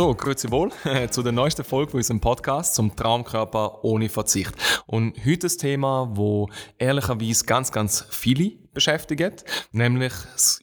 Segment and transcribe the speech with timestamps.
[0.00, 0.72] So, grüezi wohl
[1.10, 4.54] zu der neuesten Folge von unserem Podcast zum Traumkörper ohne Verzicht.
[4.86, 10.14] Und heute das Thema, wo ehrlicherweise ganz, ganz viele beschäftigt, nämlich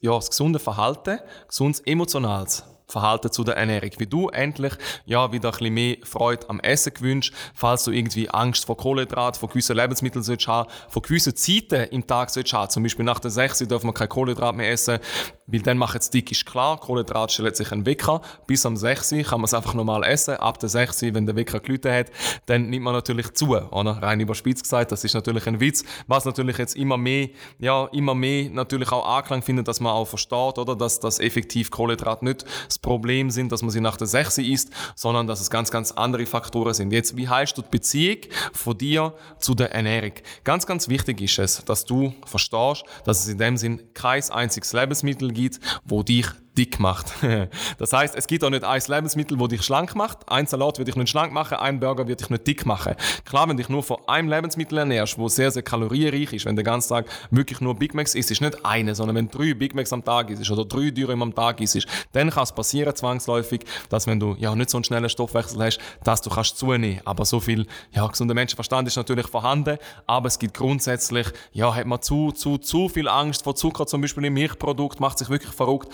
[0.02, 3.92] ja, das gesunde Verhalten, gesundes emotionales Verhalten zu der Ernährung.
[3.98, 4.74] Wie du endlich
[5.06, 9.40] ja wieder ein bisschen mehr Freude am Essen gewünscht, falls du irgendwie Angst vor Kohlenhydraten,
[9.40, 12.70] vor gewissen Lebensmitteln sollst haben, vor gewissen Zeiten im Tag sollst haben.
[12.70, 15.00] Zum Beispiel nach der 6 darf man kein Kohlenhydrat mehr essen,
[15.48, 16.78] weil dann macht es dick, ist klar.
[16.78, 18.22] Kohlenhydrat stellt sich ein Wecker.
[18.46, 20.36] Bis am 6 kann man es einfach normal essen.
[20.36, 22.12] Ab der 6 wenn der Wecker gelüht hat,
[22.48, 23.92] dann nimmt man natürlich zu, oder?
[24.02, 25.86] Rein überspitzt gesagt, das ist natürlich ein Witz.
[26.08, 27.30] Was natürlich jetzt immer mehr,
[27.60, 30.76] ja, immer mehr natürlich auch Anklang findet, dass man auch versteht, oder?
[30.76, 34.72] Dass das effektiv Kohlenhydrat nicht das Problem sind, dass man sie nach der 6 isst,
[34.96, 36.92] sondern dass es ganz, ganz andere Faktoren sind.
[36.92, 38.18] Jetzt, wie heißt du die Beziehung
[38.52, 40.14] von dir zu der Ernährung?
[40.44, 44.74] Ganz, ganz wichtig ist es, dass du verstehst, dass es in dem Sinn kein einziges
[44.74, 45.37] Lebensmittel gibt,
[45.86, 46.28] wo dich
[46.58, 47.14] dick macht.
[47.78, 50.20] Das heißt, es gibt auch nicht ein Lebensmittel, das dich schlank macht.
[50.28, 52.96] Ein Salat wird dich nicht schlank machen, ein Burger wird dich nicht dick machen.
[53.26, 56.64] Klar, wenn dich nur von einem Lebensmittel ernährst, wo sehr, sehr kalorienreich ist, wenn der
[56.64, 59.94] ganze Tag wirklich nur Big Macs isst, ist nicht eine, sondern wenn drei Big Macs
[59.94, 64.08] am Tag isst oder drei Dürüm am Tag isst, dann kann es passieren zwangsläufig, dass
[64.08, 67.02] wenn du ja nicht so einen schnellen Stoffwechsel hast, dass du kannst zunehmen.
[67.06, 71.86] Aber so viel ja, gesunder Menschenverstand ist natürlich vorhanden, aber es gibt grundsätzlich, ja, hat
[71.86, 75.54] man zu, zu, zu viel Angst vor Zucker, zum Beispiel im Milchprodukt, macht sich wirklich
[75.54, 75.90] verrückt,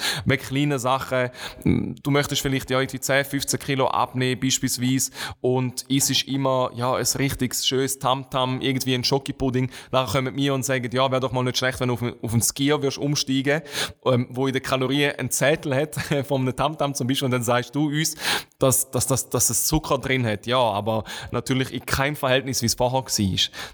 [0.54, 1.30] kleinen Sachen.
[1.64, 7.06] Du möchtest vielleicht ja irgendwie 10, 15 Kilo abnehmen beispielsweise und isst immer ja, ein
[7.18, 9.70] richtiges, schönes Tamtam, irgendwie ein Schokipudding.
[9.92, 12.34] Dann kommen wir und sagen, ja, wäre doch mal nicht schlecht, wenn du auf, auf
[12.34, 13.62] einen Skier wirst umsteigen,
[14.06, 17.76] ähm, wo in den Kalorien einen Zettel hat einem Tamtam zum Beispiel und dann sagst
[17.76, 18.16] du uns,
[18.60, 20.46] dass, dass, dass, dass es Zucker drin hat.
[20.46, 23.04] Ja, aber natürlich in keinem Verhältnis, wie es vorher war.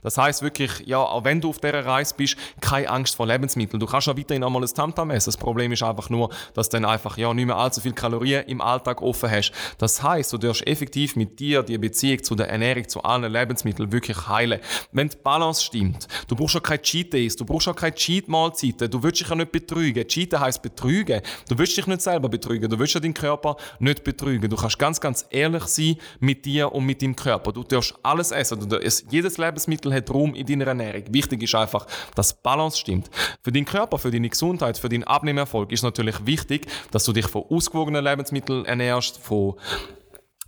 [0.03, 3.79] Das heißt wirklich, ja, auch wenn du auf dieser Reise bist, keine Angst vor Lebensmitteln.
[3.79, 5.29] Du kannst auch weiterhin einmal ein Tamtam essen.
[5.29, 8.62] Das Problem ist einfach nur, dass dann einfach ja nicht mehr allzu viel Kalorien im
[8.62, 9.52] Alltag offen hast.
[9.78, 13.91] Das heißt, du darfst effektiv mit dir die Beziehung zu der Ernährung, zu allen Lebensmitteln
[13.91, 14.59] wirklich heilen.
[14.91, 18.28] Wenn die Balance stimmt, du brauchst auch keine Cheat Days, du brauchst auch keine Cheat
[18.28, 20.07] Mahlzeiten, du willst dich ja nicht betrügen.
[20.07, 21.22] Cheaten heisst betrügen.
[21.47, 24.50] Du willst dich nicht selber betrügen, du willst ja deinen Körper nicht betrügen.
[24.50, 27.51] Du kannst ganz, ganz ehrlich sein mit dir und mit deinem Körper.
[27.51, 28.59] Du darfst alles essen.
[28.59, 31.03] Du darfst, jedes Lebensmittel hat Raum in deiner Ernährung.
[31.12, 33.09] Wichtig ist einfach, dass die Balance stimmt.
[33.41, 36.59] Für deinen Körper, für deine Gesundheit, für deinen Abnehmerfolg ist natürlich wichtig,
[36.92, 39.56] dass du dich von ausgewogenen Lebensmitteln ernährst, von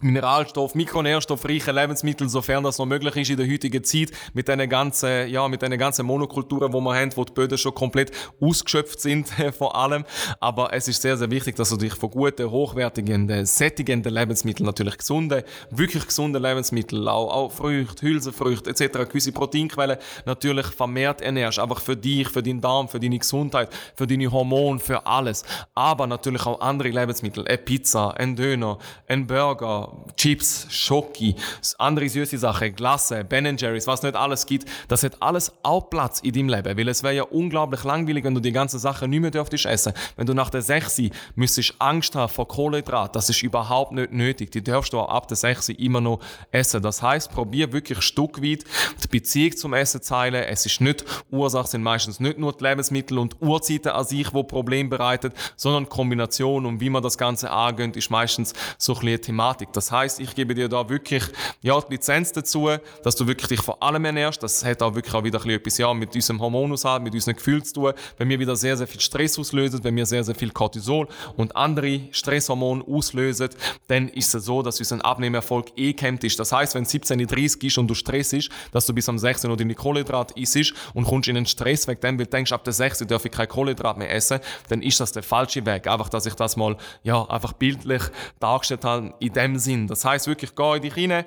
[0.02, 5.30] Mineralstoff, mikronährstoffreiche Lebensmittel, sofern das noch möglich ist in der heutigen Zeit, mit den ganzen,
[5.30, 9.30] ja, mit den ganzen Monokulturen, wo wir haben, wo die Böden schon komplett ausgeschöpft sind,
[9.58, 10.06] vor allem.
[10.40, 14.98] Aber es ist sehr, sehr wichtig, dass du dich von guten, hochwertigen, sättigenden Lebensmitteln, natürlich
[14.98, 21.80] gesunde, wirklich gesunde Lebensmittel, auch, auch Früchte, Hülsenfrüchte, etc., gewisse Proteinquellen, natürlich vermehrt ernährst, einfach
[21.80, 25.44] für dich, für deinen Darm, für deine Gesundheit, für deine Hormone, für alles.
[25.76, 31.36] Aber natürlich auch andere Lebensmittel, eine Pizza, ein Döner, ein Burger, Chips, Schoki,
[31.78, 36.20] andere süße Sachen, Glasse, Ben Jerry's, was nicht alles gibt, das hat alles auch Platz
[36.20, 36.78] in deinem Leben.
[36.78, 39.94] Weil es wäre ja unglaublich langweilig, wenn du die ganzen Sachen nicht mehr dürftest essen.
[40.16, 41.02] Wenn du nach der 6
[41.36, 44.52] müsstest Angst haben vor Kohlenhydrat, das ist überhaupt nicht nötig.
[44.52, 46.20] Die darfst du auch ab der 6 immer noch
[46.52, 46.82] essen.
[46.82, 48.64] Das heißt, probier wirklich stückweit
[49.04, 50.44] die Beziehung zum Essen zu heilen.
[50.44, 54.44] Es ist nicht, Ursache sind meistens nicht nur die Lebensmittel und Uhrzeiten an sich, wo
[54.44, 59.22] Probleme bereitet, sondern Kombination und wie man das Ganze angeht, ist meistens so ein eine
[59.22, 59.72] Thematik.
[59.74, 61.24] Das heißt, ich gebe dir da wirklich
[61.62, 62.70] ja, die Lizenz dazu,
[63.04, 64.44] dass du wirklich dich vor allem ernährst.
[64.44, 67.74] Das hat auch wirklich auch wieder etwas ja, mit unserem Hormonaushalt, mit unseren Gefühlen zu
[67.74, 67.94] tun.
[68.18, 71.56] Wenn wir wieder sehr, sehr viel Stress auslösen, wenn wir sehr, sehr viel Cortisol und
[71.56, 73.50] andere Stresshormone auslösen,
[73.88, 76.40] dann ist es so, dass unser Abnehmerfolg eh kämpft ist.
[76.40, 79.50] Das heißt, wenn es 17.30 ist und du Stress ist, dass du bis am 16
[79.50, 82.64] Uhr deine Kohlenhydrate isst und kommst in den Stress weg, dann, weil du denkst, ab
[82.64, 84.40] der 6 darf ich kein Kohlenhydrat mehr essen,
[84.70, 85.88] dann ist das der falsche Weg.
[85.88, 88.02] Einfach, dass ich das mal, ja, einfach bildlich
[88.40, 89.88] dargestellt habe, in dem Sinn.
[89.88, 91.26] Das heißt wirklich, geh in dich rein,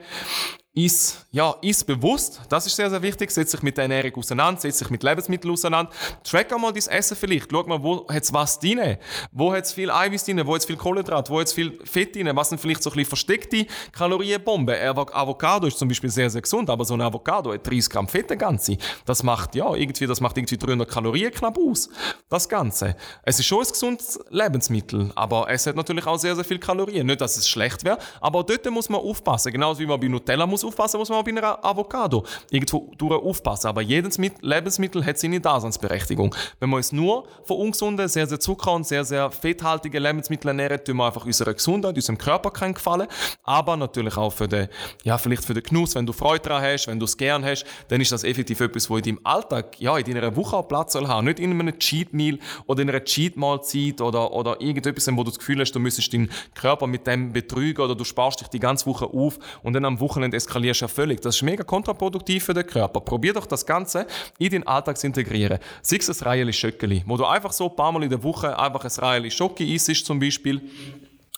[0.77, 4.61] ist, ja, ist bewusst, das ist sehr, sehr wichtig, setz dich mit der Ernährung auseinander,
[4.61, 5.93] setz dich mit Lebensmitteln auseinander,
[6.25, 8.97] track einmal dein Essen vielleicht, schau mal, wo hat's was drin,
[9.31, 12.49] wo hat's viel Eiweiß drin, wo hat's viel Kohlenhydrat, wo hat's viel Fett drin, was
[12.49, 14.75] sind vielleicht so ein bisschen versteckte Kalorienbomben.
[14.75, 18.37] Avocado ist zum Beispiel sehr, sehr gesund, aber so ein Avocado hat 30 Gramm Fett,
[18.37, 18.77] Ganze.
[19.05, 21.89] Das macht, ja, irgendwie, das macht irgendwie 300 Kalorien knapp aus.
[22.29, 22.97] Das Ganze.
[23.23, 27.07] Es ist schon ein gesundes Lebensmittel, aber es hat natürlich auch sehr, sehr viel Kalorien.
[27.07, 29.53] Nicht, dass es schlecht wäre, aber dort muss man aufpassen.
[29.53, 33.23] Genauso wie man bei Nutella muss aufpassen, muss man auch bei einer Avocado irgendwo durch
[33.23, 33.69] aufpassen.
[33.69, 36.35] Aber jedes Lebensmittel hat seine Daseinsberechtigung.
[36.61, 40.85] Wenn wir uns nur von ungesunden, sehr, sehr zucker- und sehr, sehr fetthaltigen Lebensmitteln ernähren,
[40.85, 43.09] tun wir einfach unserer Gesundheit, unserem Körper keinen Gefallen.
[43.43, 44.69] Aber natürlich auch für den,
[45.03, 47.65] ja, vielleicht für den Genuss, wenn du Freude daran hast, wenn du es gern hast,
[47.89, 50.93] dann ist das effektiv etwas, wo in deinem Alltag, ja, in deiner Woche auch Platz
[50.93, 51.27] soll haben.
[51.27, 55.31] Nicht in einem Cheat Meal oder in einer Cheat Mahlzeit oder, oder irgendetwas, wo du
[55.31, 58.61] das Gefühl hast, du müsstest deinen Körper mit dem betrügen oder du sparst dich die
[58.61, 61.21] ganze Woche auf und dann am Wochenende eskalierst ja völlig.
[61.21, 63.01] Das ist mega kontraproduktiv für den Körper.
[63.01, 64.07] Probier doch das Ganze
[64.39, 65.59] in deinen Alltag zu integrieren.
[65.83, 68.57] Sei es ein Reihe Schöckeli, wo du einfach so ein paar Mal in der Woche
[68.59, 70.61] einfach ein Reihe Schoki isst zum Beispiel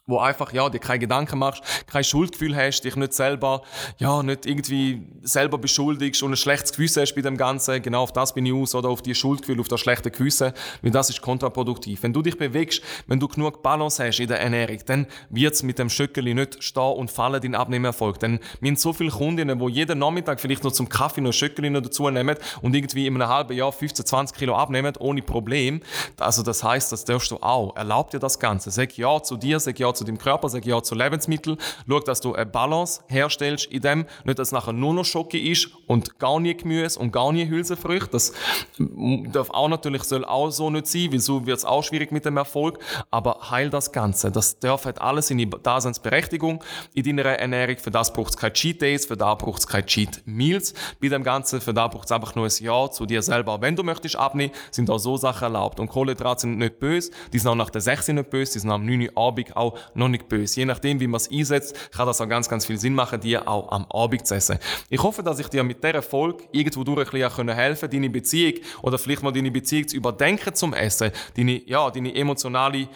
[0.09, 3.63] wo einfach, ja, dir keine Gedanken machst, kein Schuldgefühl hast, dich nicht selber,
[3.99, 8.13] ja, nicht irgendwie selber beschuldigst und ein schlechtes Gewissen hast bei dem Ganzen, genau auf
[8.13, 11.23] das bin ich aus, oder auf die Schuldgefühl, auf das schlechte Gewissen, weil das ist
[11.23, 12.05] kontraproduktiv.
[12.05, 15.81] Wenn du dich bewegst, wenn du genug Balance hast in der Ernährung, dann wird's mit
[15.81, 18.21] dem Schöckeli nicht stehen und fallen, dein Abnehmerfolg.
[18.21, 21.69] Denn wir haben so viele Kundinnen, die jeden Nachmittag vielleicht noch zum Kaffee noch Schöckeli
[21.69, 25.81] noch dazu nehmen und irgendwie in einem halben Jahr 15, 20 Kilo abnehmen, ohne Problem.
[26.21, 27.75] Also das heißt, das darfst du auch.
[27.75, 28.71] Erlaub dir das Ganze.
[28.71, 31.57] Sag ja zu dir, sag ja zu deinem Körper, sag ja zu Lebensmitteln.
[31.89, 34.07] Schau, dass du eine Balance herstellst in dem.
[34.25, 37.49] Nicht, dass es nachher nur noch Schocke ist und gar nie Gemüse und gar nie
[37.49, 38.11] Hülsenfrüchte.
[38.13, 38.33] Das
[38.79, 42.25] darf auch natürlich, soll auch so nicht sein, weil so wird es auch schwierig mit
[42.25, 42.79] dem Erfolg.
[43.11, 44.31] Aber heil das Ganze.
[44.31, 46.63] Das darf halt alles in die Daseinsberechtigung
[46.95, 47.79] in deiner Ernährung.
[47.79, 51.09] Für das braucht es keine Cheat Days, für das braucht es keine Cheat Meals bei
[51.09, 51.61] dem Ganzen.
[51.61, 53.61] Für das braucht es einfach nur ein Ja zu dir selber.
[53.61, 55.81] Wenn du möchtest abnehmen, sind auch so Sachen erlaubt.
[55.81, 58.71] Und Kohlenhydrate sind nicht böse, die sind auch nach der 6 nicht böse, die sind
[58.71, 60.61] am 9 Uhr Abend auch noch nicht böse.
[60.61, 63.47] Je nachdem, wie man es einsetzt, kann das auch ganz, ganz viel Sinn machen, dir
[63.49, 64.59] auch am Abend zu essen.
[64.91, 68.55] Ich hoffe, dass ich dir mit dieser Folge irgendwo durch ein bisschen helfen deine Beziehung
[68.83, 72.89] oder vielleicht mal deine Beziehung zu überdenken zum Essen, deine, ja, deine emotionale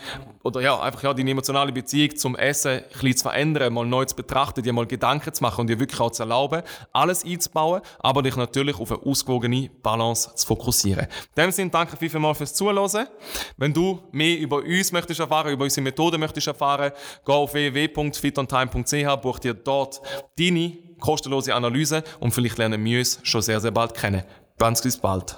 [0.43, 4.05] oder ja, einfach ja, deine emotionale Beziehung zum Essen ein bisschen zu verändern, mal neu
[4.05, 6.63] zu betrachten, dir mal Gedanken zu machen und dir wirklich auch zu erlauben,
[6.93, 11.07] alles einzubauen, aber dich natürlich auf eine ausgewogene Balance zu fokussieren.
[11.37, 13.07] In dem Sinne, danke vielmals fürs Zuhören.
[13.57, 19.17] Wenn du mehr über uns möchtest erfahren, über unsere Methode möchtest erfahren, geh auf www.fitontime.ch,
[19.23, 20.01] buch dir dort
[20.39, 24.23] deine kostenlose Analyse und vielleicht lernen wir uns schon sehr, sehr bald kennen.
[24.59, 25.37] Ganz bis bald.